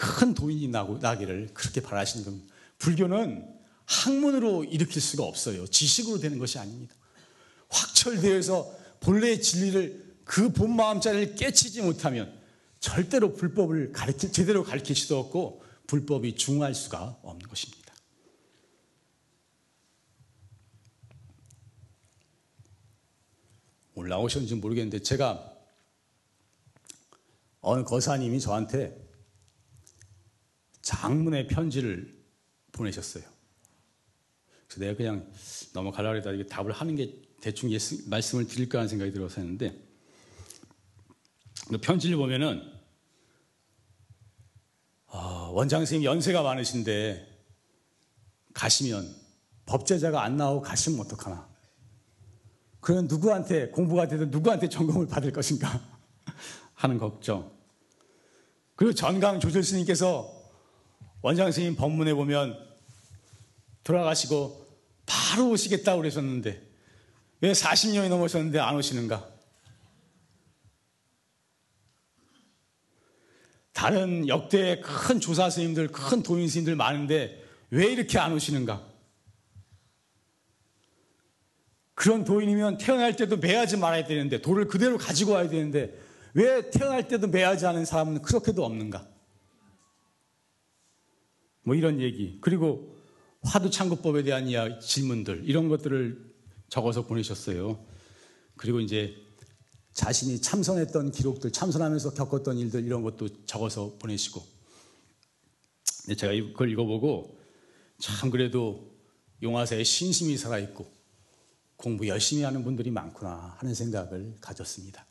큰 0.01 0.33
도인이 0.33 0.69
나기를 0.69 1.51
그렇게 1.53 1.83
바라시는 1.83 2.25
겁니다. 2.25 2.55
불교는 2.79 3.47
학문으로 3.85 4.65
일으킬 4.65 5.03
수가 5.03 5.25
없어요. 5.25 5.67
지식으로 5.67 6.19
되는 6.19 6.39
것이 6.39 6.59
아닙니다. 6.59 6.95
확철되어서 7.69 8.73
본래의 9.01 9.43
진리를 9.43 10.17
그 10.25 10.53
본 10.53 10.75
마음자리를 10.75 11.35
깨치지 11.35 11.83
못하면 11.83 12.33
절대로 12.79 13.35
불법을 13.35 13.93
가르치, 13.93 14.33
제대로 14.33 14.65
가르칠 14.65 14.97
수도 14.97 15.19
없고 15.19 15.63
불법이 15.87 16.35
중할 16.35 16.75
수가 16.75 17.19
없는 17.23 17.47
것입니다. 17.47 17.93
올라오셨는지 23.95 24.55
모르겠는데 24.55 25.03
제가 25.03 25.53
어느 27.61 27.85
거사님이 27.85 28.41
저한테 28.41 29.10
장문의 30.91 31.47
편지를 31.47 32.13
보내셨어요. 32.73 33.23
그래서 34.67 34.81
내가 34.81 34.97
그냥 34.97 35.33
넘어가려고 35.73 36.17
해다 36.17 36.33
이게 36.33 36.47
답을 36.47 36.73
하는 36.73 36.97
게 36.97 37.23
대충 37.41 37.71
예스, 37.71 38.09
말씀을 38.09 38.49
드릴까 38.49 38.79
하는 38.79 38.89
생각이 38.89 39.13
들어서 39.13 39.41
했는데 39.41 39.81
그 41.69 41.79
편지를 41.79 42.17
보면은 42.17 42.61
아, 45.07 45.51
원장 45.53 45.81
선생님 45.81 46.05
연세가 46.05 46.43
많으신데 46.43 47.45
가시면 48.53 49.15
법제자가 49.67 50.25
안 50.25 50.37
나오고 50.37 50.63
가시면 50.63 51.01
어떡하나. 51.01 51.49
그러면 52.81 53.07
누구한테 53.07 53.69
공부가 53.69 54.09
되든 54.09 54.31
누구한테 54.31 54.69
점검을 54.69 55.07
받을 55.07 55.33
것인가 55.33 55.81
하는 56.75 56.99
걱정. 56.99 57.53
그리고 58.75 58.93
전강 58.93 59.39
조실 59.39 59.63
스님께서 59.63 60.40
원장 61.23 61.47
선생님 61.47 61.77
법문에 61.77 62.15
보면 62.15 62.59
돌아가시고 63.85 64.67
바로 65.07 65.51
오시겠다고 65.51 66.01
그러셨는데 66.01 66.63
왜 67.41 67.53
40년이 67.53 68.09
넘으셨는데 68.09 68.59
안 68.59 68.77
오시는가? 68.77 69.29
다른 73.73 74.29
역대 74.29 74.81
큰 74.81 75.21
조사 75.21 75.49
스님들, 75.49 75.89
큰 75.89 76.23
도인 76.23 76.49
스님들 76.49 76.77
많은데 76.77 77.43
왜 77.71 77.87
이렇게 77.87 78.19
안 78.19 78.33
오시는가? 78.33 78.87
그런 81.95 82.25
도인이면 82.25 82.79
태어날 82.79 83.17
때도 83.17 83.37
매하지 83.39 83.77
말아야 83.77 84.05
되는데 84.07 84.41
돌을 84.41 84.69
그대로 84.69 84.97
가지고 84.97 85.33
와야 85.33 85.49
되는데 85.49 85.99
왜 86.35 86.71
태어날 86.71 87.09
때도 87.09 87.27
매하지 87.29 87.67
않은 87.67 87.85
사람은 87.85 88.23
그렇게도 88.23 88.65
없는가? 88.65 89.10
뭐 91.63 91.75
이런 91.75 92.01
얘기. 92.01 92.39
그리고 92.41 92.97
화두 93.43 93.71
창구법에 93.71 94.23
대한 94.23 94.49
이야기, 94.49 94.81
질문들 94.81 95.43
이런 95.45 95.69
것들을 95.69 96.31
적어서 96.69 97.07
보내셨어요. 97.07 97.85
그리고 98.57 98.81
이제 98.81 99.15
자신이 99.93 100.41
참선했던 100.41 101.11
기록들, 101.13 101.51
참선하면서 101.51 102.15
겪었던 102.15 102.59
일들 102.59 102.85
이런 102.85 103.03
것도 103.03 103.45
적어서 103.45 103.97
보내시고. 103.99 104.43
제가 106.17 106.33
그걸 106.33 106.71
읽어보고 106.71 107.39
참 107.99 108.31
그래도 108.31 108.91
용화사에 109.43 109.85
신심이 109.85 110.37
살아있고 110.37 110.91
공부 111.77 112.07
열심히 112.09 112.43
하는 112.43 112.63
분들이 112.65 112.91
많구나 112.91 113.57
하는 113.59 113.75
생각을 113.75 114.37
가졌습니다. 114.41 115.07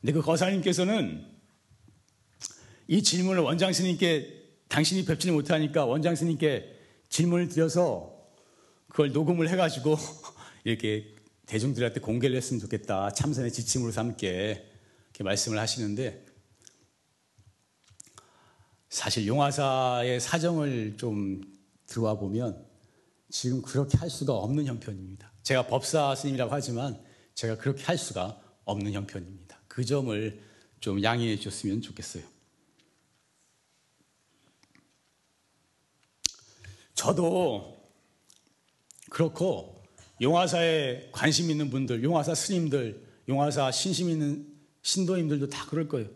근데 0.00 0.12
그 0.12 0.22
거사님께서는 0.22 1.26
이 2.88 3.02
질문을 3.02 3.42
원장 3.42 3.72
스님께 3.72 4.35
당신이 4.68 5.04
뵙지는 5.04 5.34
못하니까 5.34 5.84
원장 5.84 6.14
스님께 6.14 6.74
질문을 7.08 7.48
드려서 7.48 8.16
그걸 8.88 9.12
녹음을 9.12 9.48
해가지고 9.48 9.96
이렇게 10.64 11.14
대중들한테 11.46 12.00
공개를 12.00 12.36
했으면 12.36 12.60
좋겠다. 12.60 13.12
참선의 13.12 13.52
지침으로 13.52 13.92
삼게 13.92 14.70
이렇게 15.04 15.24
말씀을 15.24 15.58
하시는데 15.58 16.26
사실 18.88 19.26
용화사의 19.26 20.20
사정을 20.20 20.96
좀 20.96 21.42
들어와 21.86 22.18
보면 22.18 22.64
지금 23.30 23.62
그렇게 23.62 23.96
할 23.98 24.10
수가 24.10 24.34
없는 24.34 24.66
형편입니다. 24.66 25.32
제가 25.42 25.66
법사 25.66 26.14
스님이라고 26.14 26.52
하지만 26.52 27.00
제가 27.34 27.58
그렇게 27.58 27.84
할 27.84 27.98
수가 27.98 28.40
없는 28.64 28.92
형편입니다. 28.92 29.60
그 29.68 29.84
점을 29.84 30.42
좀 30.80 31.02
양해해 31.02 31.36
주셨으면 31.36 31.82
좋겠어요. 31.82 32.24
저도 36.96 37.76
그렇고 39.10 39.84
용화사에 40.20 41.10
관심 41.12 41.50
있는 41.50 41.70
분들, 41.70 42.02
용화사 42.02 42.34
스님들, 42.34 43.06
용화사 43.28 43.70
신심 43.70 44.08
있는 44.08 44.46
신도님들도 44.82 45.50
다 45.50 45.66
그럴 45.66 45.86
거예요. 45.88 46.08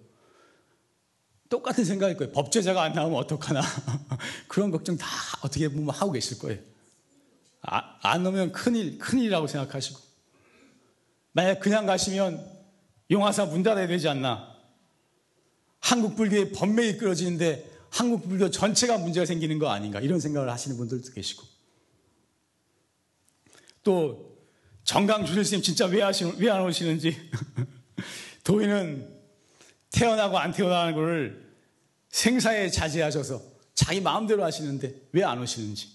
똑같은 1.48 1.84
생각일 1.84 2.16
거예요. 2.16 2.32
법제자가 2.32 2.82
안 2.82 2.92
나오면 2.92 3.18
어떡하나. 3.18 3.60
그런 4.48 4.70
걱정 4.70 4.96
다 4.96 5.06
어떻게 5.42 5.68
보면 5.68 5.90
하고 5.90 6.12
계실 6.12 6.38
거예요. 6.38 6.60
아, 7.62 7.98
안 8.02 8.24
오면 8.24 8.52
큰일, 8.52 8.98
큰일이라고 8.98 9.48
생각하시고. 9.48 10.00
만약 11.32 11.60
그냥 11.60 11.84
가시면 11.86 12.42
용화사 13.10 13.46
문 13.46 13.62
닫아야 13.62 13.86
되지 13.86 14.08
않나. 14.08 14.56
한국 15.80 16.16
불교의 16.16 16.52
번명이 16.52 16.96
끌어지는데 16.96 17.69
한국 17.90 18.28
불교 18.28 18.50
전체가 18.50 18.98
문제가 18.98 19.26
생기는 19.26 19.58
거 19.58 19.68
아닌가. 19.68 20.00
이런 20.00 20.20
생각을 20.20 20.50
하시는 20.50 20.76
분들도 20.76 21.12
계시고. 21.12 21.44
또 23.82 24.38
정강 24.84 25.24
주실스님 25.26 25.62
진짜 25.62 25.86
왜, 25.86 26.02
하시는, 26.02 26.36
왜 26.38 26.48
안 26.48 26.62
오시는지. 26.62 27.16
도인은 28.44 29.20
태어나고 29.90 30.38
안 30.38 30.52
태어나는 30.52 30.94
것을 30.94 31.54
생사에 32.08 32.70
자제하셔서 32.70 33.42
자기 33.74 34.00
마음대로 34.00 34.44
하시는데 34.44 35.08
왜 35.12 35.22
안 35.22 35.38
오시는지. 35.40 35.88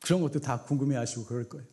그런 0.00 0.20
것도 0.20 0.40
다 0.40 0.62
궁금해 0.62 0.96
하시고 0.96 1.26
그럴 1.26 1.48
거예요. 1.48 1.66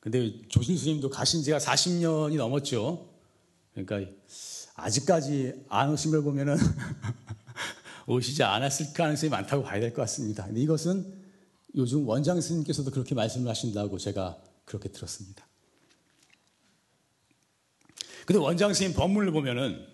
근데 0.00 0.42
조신 0.48 0.76
스님도 0.76 1.10
가신 1.10 1.42
지가 1.42 1.58
40년이 1.58 2.36
넘었죠. 2.36 3.08
그러니까 3.72 4.10
아직까지 4.74 5.64
안 5.68 5.90
오신 5.90 6.10
걸 6.10 6.22
보면은 6.22 6.56
오시지 8.06 8.42
않았을 8.42 8.92
가능성이 8.92 9.30
많다고 9.30 9.62
봐야 9.62 9.80
될 9.80 9.90
것 9.92 10.02
같습니다. 10.02 10.44
근데 10.46 10.60
이것은 10.60 11.22
요즘 11.74 12.06
원장 12.06 12.40
스님께서도 12.40 12.90
그렇게 12.90 13.14
말씀을 13.14 13.48
하신다고 13.48 13.98
제가 13.98 14.38
그렇게 14.64 14.88
들었습니다. 14.90 15.46
근데 18.26 18.38
원장 18.38 18.72
스님 18.72 18.92
법문을 18.94 19.32
보면은 19.32 19.86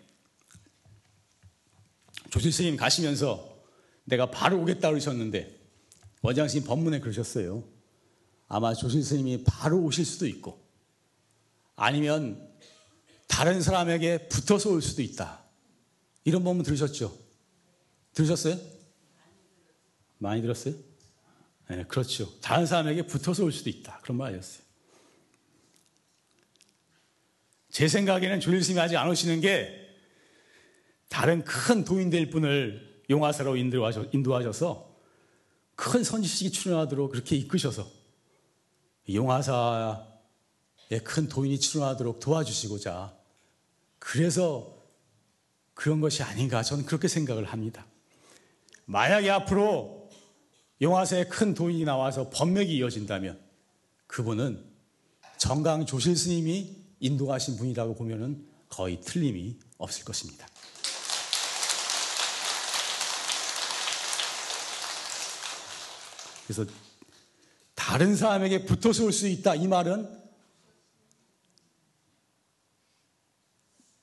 조실 2.30 2.52
스님 2.52 2.76
가시면서 2.76 3.56
내가 4.04 4.30
바로 4.30 4.60
오겠다 4.60 4.88
그러셨는데 4.90 5.58
원장 6.22 6.48
스님 6.48 6.64
법문에 6.66 7.00
그러셨어요. 7.00 7.64
아마 8.48 8.74
조실 8.74 9.02
스님이 9.02 9.44
바로 9.44 9.78
오실 9.82 10.04
수도 10.04 10.26
있고 10.26 10.62
아니면 11.76 12.47
다른 13.38 13.62
사람에게 13.62 14.26
붙어서 14.26 14.70
올 14.70 14.82
수도 14.82 15.00
있다. 15.00 15.44
이런 16.24 16.42
법문 16.42 16.64
들으셨죠? 16.64 17.16
들으셨어요? 18.12 18.58
많이 20.18 20.42
들었어요? 20.42 20.74
네, 21.68 21.84
그렇죠. 21.84 22.36
다른 22.40 22.66
사람에게 22.66 23.06
붙어서 23.06 23.44
올 23.44 23.52
수도 23.52 23.70
있다. 23.70 24.00
그런 24.02 24.18
말이었어요. 24.18 24.64
제 27.70 27.86
생각에는 27.86 28.40
조일 28.40 28.60
스님이 28.60 28.80
아직 28.80 28.96
안 28.96 29.08
오시는 29.08 29.40
게 29.40 29.88
다른 31.08 31.44
큰 31.44 31.84
도인될 31.84 32.30
분을 32.30 33.04
용화사로 33.08 33.56
인도하셔서 33.56 34.98
큰 35.76 36.02
선지식이 36.02 36.50
출연하도록 36.50 37.12
그렇게 37.12 37.36
이끄셔서 37.36 37.88
용화사에 39.08 40.02
큰 41.04 41.28
도인이 41.28 41.60
출연하도록 41.60 42.18
도와주시고자 42.18 43.17
그래서 43.98 44.76
그런 45.74 46.00
것이 46.00 46.22
아닌가 46.22 46.62
저는 46.62 46.86
그렇게 46.86 47.08
생각을 47.08 47.44
합니다. 47.44 47.86
만약에 48.86 49.30
앞으로 49.30 50.10
용화사에 50.80 51.24
큰 51.26 51.54
도인이 51.54 51.84
나와서 51.84 52.30
법맥이 52.30 52.76
이어진다면 52.76 53.38
그분은 54.06 54.64
정강 55.36 55.86
조실 55.86 56.16
스님이 56.16 56.76
인도하신 57.00 57.56
분이라고 57.58 57.94
보면 57.94 58.46
거의 58.68 59.00
틀림이 59.00 59.58
없을 59.78 60.04
것입니다. 60.04 60.46
그래서 66.46 66.64
다른 67.74 68.16
사람에게 68.16 68.64
붙어서 68.64 69.04
올 69.04 69.12
수 69.12 69.28
있다. 69.28 69.54
이 69.54 69.66
말은 69.68 70.08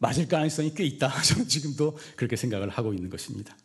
맞을 0.05 0.27
가능성이 0.27 0.71
꽤 0.75 0.85
있다. 0.85 1.09
저는 1.23 1.47
지금도 1.47 1.97
그렇게 2.15 2.35
생각을 2.35 2.69
하고 2.69 2.93
있는 2.93 3.09
것입니다. 3.09 3.57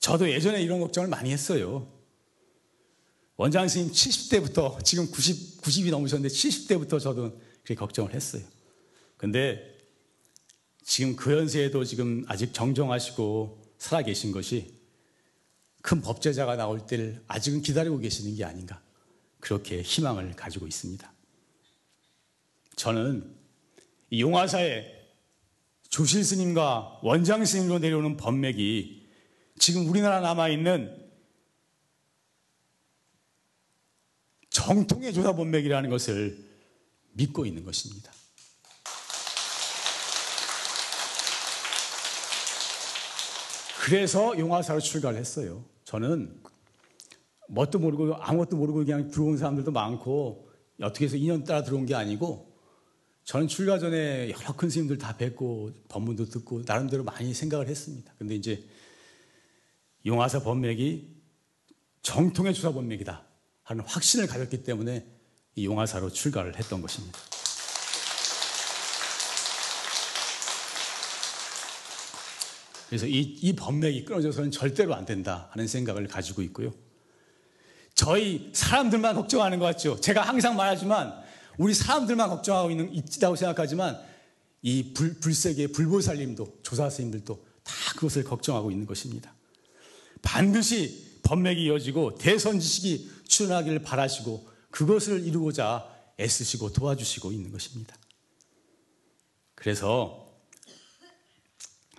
저도 0.00 0.30
예전에 0.30 0.62
이런 0.62 0.80
걱정을 0.80 1.08
많이 1.08 1.32
했어요. 1.32 1.90
원장 3.36 3.66
스님 3.68 3.90
70대부터 3.90 4.84
지금 4.84 5.10
90, 5.10 5.62
90이 5.62 5.90
넘으셨는데 5.90 6.34
70대부터 6.34 7.00
저도 7.00 7.40
그렇게 7.62 7.74
걱정을 7.74 8.12
했어요. 8.12 8.42
근데 9.16 9.78
지금 10.84 11.16
그 11.16 11.32
연세에도 11.32 11.84
지금 11.84 12.24
아직 12.28 12.52
정정하시고 12.52 13.62
살아계신 13.78 14.32
것이 14.32 14.74
큰 15.80 16.02
법제자가 16.02 16.56
나올 16.56 16.86
때를 16.86 17.22
아직은 17.28 17.62
기다리고 17.62 17.98
계시는 17.98 18.36
게 18.36 18.44
아닌가. 18.44 18.82
그렇게 19.40 19.80
희망을 19.80 20.34
가지고 20.34 20.66
있습니다. 20.66 21.10
저는 22.76 23.37
용화사에 24.12 24.98
조실 25.88 26.24
스님과 26.24 27.00
원장 27.02 27.44
스님으로 27.44 27.78
내려오는 27.78 28.16
법맥이 28.16 29.08
지금 29.58 29.88
우리나라 29.88 30.20
남아있는 30.20 31.08
정통의 34.50 35.12
조사 35.12 35.32
본맥이라는 35.32 35.90
것을 35.90 36.38
믿고 37.12 37.46
있는 37.46 37.64
것입니다. 37.64 38.12
그래서 43.80 44.38
용화사로 44.38 44.80
출가를 44.80 45.18
했어요. 45.18 45.64
저는 45.84 46.42
뭣도 47.48 47.78
모르고 47.78 48.16
아무것도 48.16 48.56
모르고 48.56 48.80
그냥 48.80 49.10
들어온 49.10 49.38
사람들도 49.38 49.70
많고 49.70 50.50
어떻게 50.82 51.06
해서 51.06 51.16
인연 51.16 51.44
따라 51.44 51.62
들어온 51.62 51.86
게 51.86 51.94
아니고 51.94 52.47
저는 53.28 53.46
출가 53.46 53.78
전에 53.78 54.30
여러 54.30 54.56
큰 54.56 54.70
스님들 54.70 54.96
다 54.96 55.14
뵙고 55.14 55.70
법문도 55.90 56.30
듣고 56.30 56.62
나름대로 56.64 57.04
많이 57.04 57.34
생각을 57.34 57.68
했습니다. 57.68 58.10
근데 58.16 58.34
이제 58.34 58.64
용화사 60.06 60.42
법맥이 60.42 61.14
정통의 62.00 62.54
주사 62.54 62.72
법맥이다 62.72 63.22
하는 63.64 63.84
확신을 63.84 64.26
가졌기 64.28 64.62
때문에 64.62 65.06
이 65.56 65.66
용화사로 65.66 66.10
출가를 66.10 66.56
했던 66.56 66.80
것입니다. 66.80 67.18
그래서 72.88 73.06
이, 73.06 73.20
이 73.20 73.54
법맥이 73.54 74.06
끊어져서는 74.06 74.50
절대로 74.50 74.94
안 74.94 75.04
된다 75.04 75.48
하는 75.50 75.66
생각을 75.66 76.06
가지고 76.06 76.40
있고요. 76.40 76.72
저희 77.94 78.48
사람들만 78.54 79.16
걱정하는 79.16 79.58
것 79.58 79.66
같죠. 79.66 80.00
제가 80.00 80.22
항상 80.22 80.56
말하지만 80.56 81.27
우리 81.58 81.74
사람들만 81.74 82.28
걱정하고 82.30 82.70
있는 82.70 82.94
있다고 82.94 83.36
생각하지만 83.36 84.00
이 84.62 84.92
불, 84.94 85.18
불세계 85.20 85.68
불보살님도 85.68 86.60
조사 86.62 86.88
스님들도 86.88 87.46
다 87.62 87.72
그것을 87.94 88.24
걱정하고 88.24 88.70
있는 88.70 88.86
것입니다. 88.86 89.34
반드시 90.22 91.20
법맥이 91.22 91.64
이어지고 91.64 92.16
대선지식이 92.16 93.10
출현하기를 93.28 93.82
바라시고 93.82 94.48
그것을 94.70 95.26
이루고자 95.26 95.86
애쓰시고 96.18 96.72
도와주시고 96.72 97.32
있는 97.32 97.50
것입니다. 97.52 97.96
그래서 99.54 100.26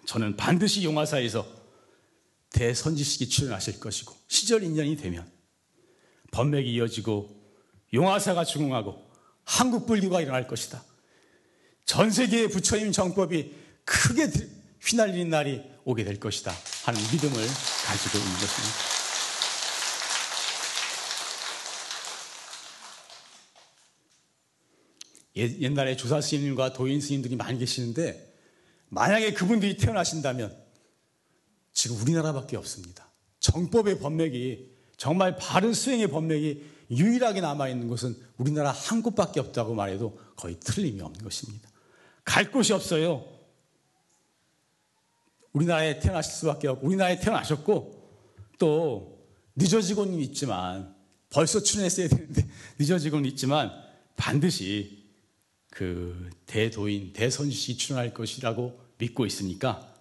저는 0.06 0.38
반드시 0.38 0.84
용화사에서 0.84 1.46
대선지식이 2.50 3.30
출현하실 3.30 3.80
것이고 3.80 4.16
시절 4.28 4.64
인연이 4.64 4.96
되면 4.96 5.30
법맥이 6.32 6.74
이어지고 6.74 7.38
용화사가 7.94 8.44
중흥하고 8.46 9.09
한국 9.50 9.88
불교가 9.88 10.22
일어날 10.22 10.48
것이다. 10.48 10.84
전 11.84 12.12
세계의 12.12 12.50
부처님 12.50 12.92
정법이 12.92 13.52
크게 13.84 14.30
휘날리는 14.80 15.28
날이 15.28 15.64
오게 15.86 16.04
될 16.04 16.20
것이다 16.20 16.54
하는 16.86 17.02
믿음을 17.12 17.34
가지고 17.34 18.20
있는 18.20 18.32
것입니다. 18.34 18.90
옛날에 25.36 25.96
조사 25.96 26.22
스님과 26.22 26.74
도인 26.74 27.02
스님들이 27.02 27.36
많이 27.36 27.58
계시는데 27.58 28.32
만약에 28.90 29.34
그분들이 29.34 29.78
태어나신다면 29.78 30.56
지금 31.74 32.00
우리나라밖에 32.02 32.56
없습니다. 32.56 33.12
정법의 33.40 33.98
법맥이 33.98 34.70
정말 34.98 35.38
바른 35.38 35.74
수행의 35.74 36.10
법맥이 36.10 36.79
유일하게 36.92 37.42
남아있는 37.42 37.88
곳은 37.88 38.16
우리나라 38.38 38.72
한 38.72 39.02
곳밖에 39.02 39.40
없다고 39.40 39.74
말해도 39.76 40.20
거의 40.36 40.60
틀림이 40.60 41.02
없는 41.02 41.24
것입니다. 41.24 41.70
갈 42.24 42.52
곳이 42.52 42.74
없어요. 42.74 43.26
우리나라에 45.54 46.00
태어나실 46.00 46.34
수밖에 46.34 46.68
없고, 46.68 46.88
우리나라에 46.88 47.20
태어나셨고, 47.20 48.00
또 48.60 49.26
늦어지고는 49.56 50.20
있지만, 50.20 50.96
벌써 51.30 51.62
출연했어야 51.62 52.08
되는데, 52.08 52.48
늦어지고는 52.78 53.26
있지만, 53.32 53.72
반드시 54.16 55.00
그 55.70 56.30
대도인, 56.46 57.14
대선시 57.14 57.78
출연할 57.78 58.14
것이라고 58.14 58.80
믿고 58.98 59.26
있으니까 59.26 59.94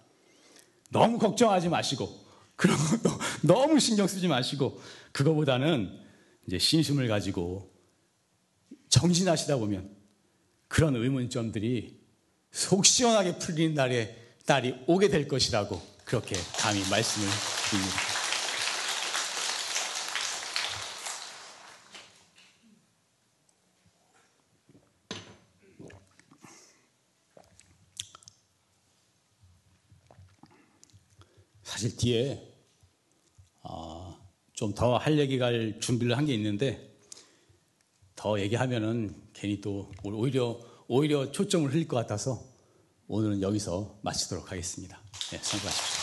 너무 0.89 1.17
걱정하지 1.17 1.69
마시고 1.69 2.25
그런 2.55 2.77
것도 2.77 3.09
너무 3.47 3.79
신경 3.79 4.07
쓰지 4.07 4.27
마시고 4.27 4.79
그거보다는 5.11 5.97
이제 6.49 6.57
신심을 6.57 7.07
가지고 7.07 7.71
정진하시다 8.89 9.57
보면 9.57 9.95
그런 10.67 10.95
의문점들이 10.95 11.99
속 12.49 12.87
시원하게 12.87 13.37
풀리는 13.37 13.75
날에 13.75 14.15
딸이 14.47 14.85
오게 14.87 15.09
될 15.09 15.27
것이라고 15.27 15.79
그렇게 16.05 16.35
감히 16.57 16.79
말씀을 16.89 17.27
드립니다. 17.69 17.97
사실 31.61 31.95
뒤에 31.95 32.41
어, 32.43 32.48
좀 34.59 34.73
더 34.73 34.97
할 34.97 35.17
얘기가 35.17 35.51
준비를 35.79 36.17
한 36.17 36.25
게 36.25 36.33
있는데 36.33 36.93
더 38.15 38.39
얘기하면은 38.39 39.15
괜히 39.33 39.61
또 39.61 39.89
오히려 40.03 40.59
오히려 40.87 41.31
초점을 41.31 41.71
흘릴 41.71 41.87
것 41.87 41.95
같아서 41.95 42.43
오늘은 43.07 43.41
여기서 43.41 43.99
마치도록 44.01 44.51
하겠습니다. 44.51 44.99
네, 45.31 45.37
수고하십시오. 45.41 45.98